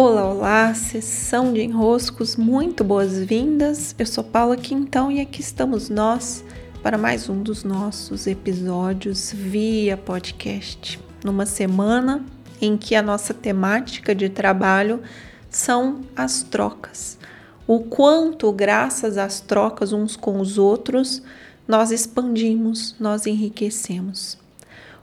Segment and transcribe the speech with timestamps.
[0.00, 3.96] Olá, olá, sessão de enroscos, muito boas-vindas.
[3.98, 6.44] Eu sou Paula Quintão e aqui estamos nós
[6.84, 11.00] para mais um dos nossos episódios via podcast.
[11.24, 12.24] Numa semana
[12.60, 15.02] em que a nossa temática de trabalho
[15.50, 17.18] são as trocas.
[17.66, 21.20] O quanto, graças às trocas uns com os outros,
[21.66, 24.38] nós expandimos, nós enriquecemos.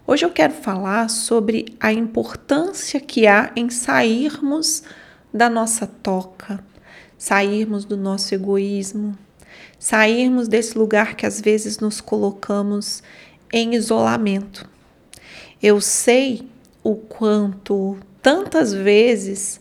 [0.08, 4.84] Hoje eu quero falar sobre a importância que há em sairmos
[5.34, 6.64] da nossa toca,
[7.18, 9.18] sairmos do nosso egoísmo,
[9.80, 13.02] sairmos desse lugar que às vezes nos colocamos
[13.52, 14.70] em isolamento.
[15.60, 16.48] Eu sei
[16.84, 19.60] o quanto tantas vezes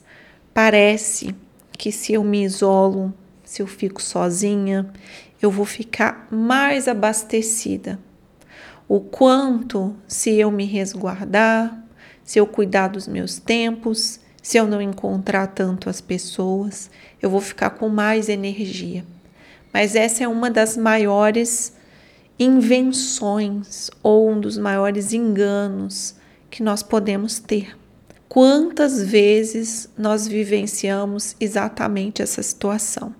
[0.52, 1.34] parece
[1.72, 4.92] que se eu me isolo, se eu fico sozinha,
[5.40, 7.98] eu vou ficar mais abastecida
[8.88, 11.82] o quanto, se eu me resguardar,
[12.22, 17.40] se eu cuidar dos meus tempos, se eu não encontrar tanto as pessoas, eu vou
[17.40, 19.04] ficar com mais energia.
[19.72, 21.74] Mas essa é uma das maiores
[22.38, 26.14] invenções ou um dos maiores enganos
[26.50, 27.76] que nós podemos ter.
[28.28, 33.14] Quantas vezes nós vivenciamos exatamente essa situação?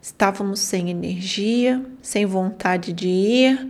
[0.00, 3.68] Estávamos sem energia, sem vontade de ir,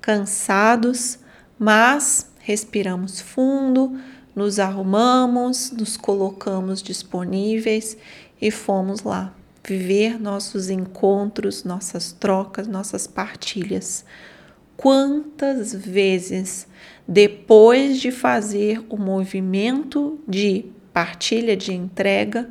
[0.00, 1.18] cansados,
[1.58, 3.98] mas respiramos fundo,
[4.34, 7.96] nos arrumamos, nos colocamos disponíveis
[8.40, 9.34] e fomos lá
[9.68, 14.04] viver nossos encontros, nossas trocas, nossas partilhas.
[14.76, 16.66] Quantas vezes,
[17.06, 22.48] depois de fazer o movimento de partilha, de entrega,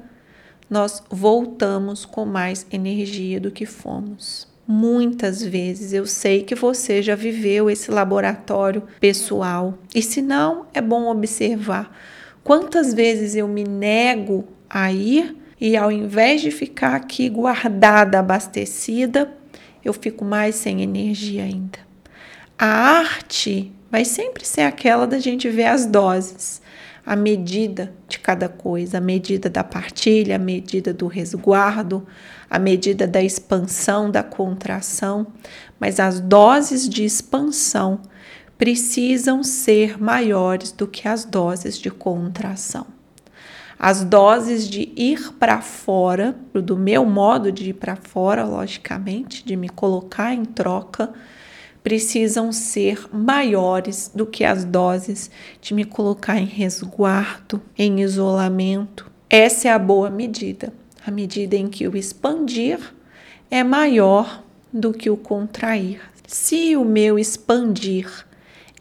[0.69, 4.47] nós voltamos com mais energia do que fomos?
[4.67, 5.93] Muitas vezes.
[5.93, 11.95] Eu sei que você já viveu esse laboratório pessoal, e se não, é bom observar.
[12.43, 19.31] Quantas vezes eu me nego a ir e ao invés de ficar aqui guardada, abastecida,
[19.83, 21.79] eu fico mais sem energia ainda.
[22.57, 26.61] A arte vai sempre ser aquela da gente ver as doses
[27.07, 32.05] a medida de cada coisa, a medida da partilha, a medida do resguardo,
[32.49, 35.27] a medida da expansão, da contração,
[35.79, 38.01] mas as doses de expansão
[38.57, 42.85] precisam ser maiores do que as doses de contração.
[43.79, 49.55] As doses de ir para fora, do meu modo de ir para fora, logicamente, de
[49.55, 51.13] me colocar em troca,
[51.87, 55.31] precisam ser maiores do que as doses
[55.61, 59.09] de me colocar em resguardo, em isolamento.
[59.29, 60.73] Essa é a boa medida,
[61.05, 62.77] a medida em que o expandir
[63.49, 64.43] é maior
[64.73, 66.01] do que o contrair.
[66.27, 68.09] Se o meu expandir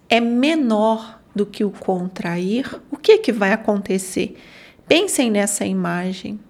[0.09, 4.37] é menor do que o contrair, o que, que vai acontecer?
[4.89, 6.41] Pensem nessa imagem.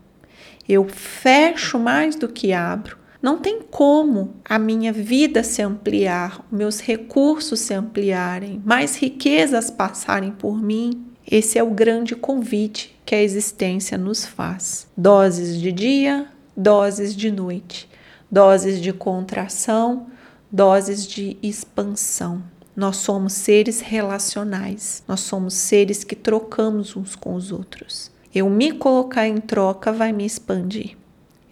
[0.67, 6.78] Eu fecho mais do que abro não tem como a minha vida se ampliar, meus
[6.78, 11.04] recursos se ampliarem, mais riquezas passarem por mim.
[11.28, 14.87] Esse é o grande convite que a existência nos faz.
[14.97, 17.91] Doses de dia, doses de noite,
[18.31, 20.06] doses de contração,
[20.48, 22.44] doses de expansão.
[22.76, 28.08] Nós somos seres relacionais, nós somos seres que trocamos uns com os outros.
[28.32, 30.97] Eu me colocar em troca vai me expandir.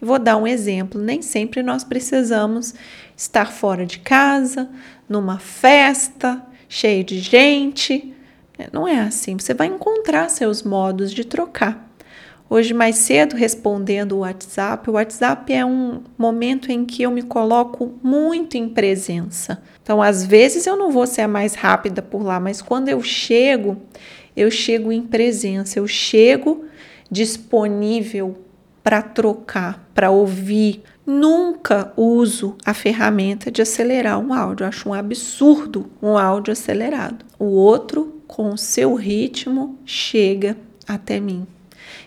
[0.01, 2.73] Vou dar um exemplo: nem sempre nós precisamos
[3.15, 4.69] estar fora de casa,
[5.07, 8.13] numa festa, cheio de gente.
[8.71, 9.37] Não é assim.
[9.37, 11.85] Você vai encontrar seus modos de trocar.
[12.47, 17.23] Hoje, mais cedo, respondendo o WhatsApp, o WhatsApp é um momento em que eu me
[17.23, 19.63] coloco muito em presença.
[19.81, 23.01] Então, às vezes, eu não vou ser a mais rápida por lá, mas quando eu
[23.01, 23.81] chego,
[24.37, 26.65] eu chego em presença, eu chego
[27.09, 28.44] disponível
[28.85, 30.83] para trocar, para ouvir.
[31.07, 34.63] Nunca uso a ferramenta de acelerar um áudio.
[34.63, 37.25] acho um absurdo um áudio acelerado.
[37.39, 40.55] O outro, com o seu ritmo, chega
[40.87, 41.47] até mim.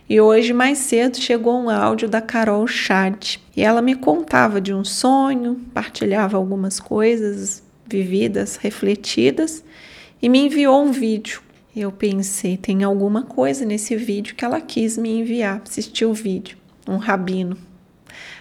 [0.09, 3.39] E hoje, mais cedo, chegou um áudio da Carol Chad.
[3.57, 9.65] E ela me contava de um sonho, partilhava algumas coisas vividas, refletidas,
[10.23, 11.43] e me enviou um vídeo.
[11.75, 16.57] Eu pensei, tem alguma coisa nesse vídeo que ela quis me enviar, assistir o vídeo
[16.89, 17.57] um rabino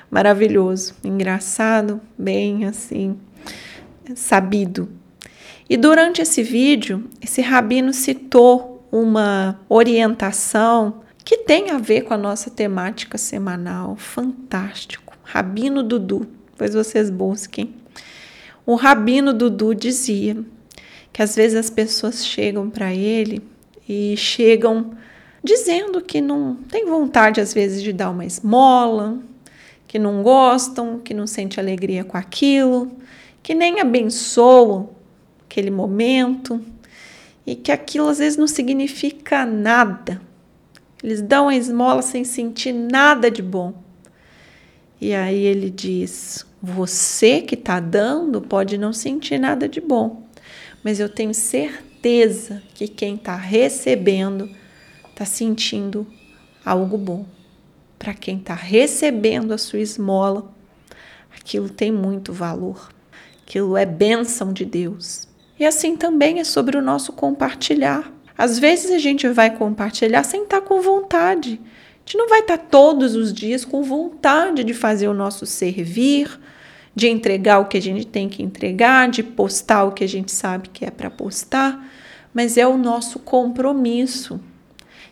[0.09, 3.17] maravilhoso, engraçado, bem assim,
[4.15, 4.89] sabido.
[5.69, 12.17] E durante esse vídeo, esse rabino citou uma orientação que tem a ver com a
[12.17, 13.97] nossa temática semanal.
[13.97, 15.13] Fantástico.
[15.23, 17.73] Rabino Dudu, pois vocês busquem.
[18.65, 20.37] O rabino Dudu dizia
[21.11, 23.41] que às vezes as pessoas chegam para ele
[23.87, 24.91] e chegam
[25.47, 29.17] dizendo que não tem vontade às vezes de dar uma esmola,
[29.87, 32.91] que não gostam, que não sente alegria com aquilo,
[33.41, 34.89] que nem abençoam
[35.45, 36.61] aquele momento
[37.45, 40.21] e que aquilo às vezes não significa nada.
[41.01, 43.73] Eles dão a esmola sem sentir nada de bom.
[44.99, 50.27] E aí ele diz: Você que está dando pode não sentir nada de bom,
[50.83, 54.49] mas eu tenho certeza que quem está recebendo
[55.17, 56.05] está sentindo
[56.63, 57.25] algo bom.
[57.97, 60.53] Para quem está recebendo a sua esmola,
[61.35, 62.89] aquilo tem muito valor,
[63.41, 65.27] aquilo é bênção de Deus.
[65.59, 68.13] E assim também é sobre o nosso compartilhar.
[68.37, 71.59] Às vezes a gente vai compartilhar sem estar tá com vontade.
[71.63, 75.47] A gente não vai estar tá todos os dias com vontade de fazer o nosso
[75.47, 76.39] servir,
[76.93, 80.31] de entregar o que a gente tem que entregar, de postar o que a gente
[80.31, 81.91] sabe que é para postar,
[82.31, 84.39] mas é o nosso compromisso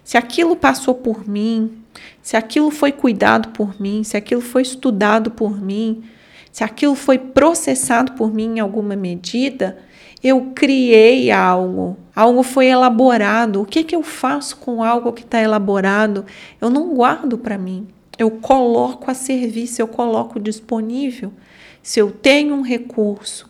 [0.06, 1.81] se aquilo passou por mim,
[2.22, 6.04] se aquilo foi cuidado por mim, se aquilo foi estudado por mim,
[6.52, 9.80] se aquilo foi processado por mim em alguma medida,
[10.24, 13.63] eu criei algo, algo foi elaborado.
[13.63, 16.24] O que, que eu faço com algo que está elaborado?
[16.62, 21.34] Eu não guardo para mim, eu coloco a serviço, eu coloco disponível.
[21.81, 23.50] Se eu tenho um recurso,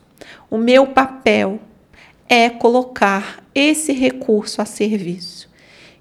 [0.50, 1.60] o meu papel
[2.30, 5.54] é colocar esse recurso a serviço.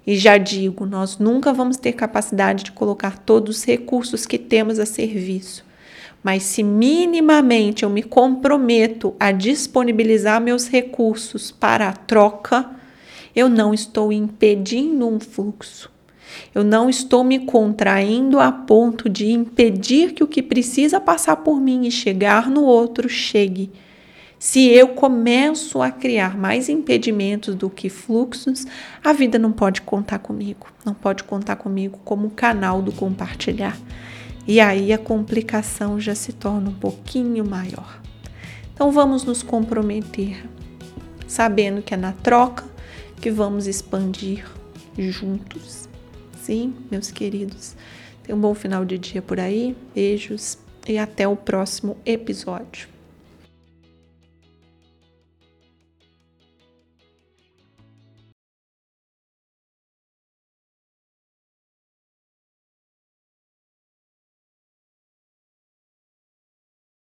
[0.05, 4.79] E já digo, nós nunca vamos ter capacidade de colocar todos os recursos que temos
[4.79, 5.65] a serviço.
[6.23, 12.69] Mas se minimamente eu me comprometo a disponibilizar meus recursos para a troca,
[13.35, 15.91] eu não estou impedindo um fluxo.
[16.53, 21.59] Eu não estou me contraindo a ponto de impedir que o que precisa passar por
[21.59, 23.71] mim e chegar no outro chegue
[24.37, 28.65] se eu começo a criar mais impedimentos do que fluxos,
[29.03, 33.77] a vida não pode contar comigo, não pode contar comigo como canal do compartilhar.
[34.47, 38.01] E aí a complicação já se torna um pouquinho maior.
[38.73, 40.45] Então vamos nos comprometer,
[41.27, 42.65] sabendo que é na troca
[43.19, 44.45] que vamos expandir
[44.97, 45.89] juntos.
[46.41, 47.75] Sim, meus queridos.
[48.21, 49.75] Tenham um bom final de dia por aí.
[49.95, 52.94] Beijos e até o próximo episódio.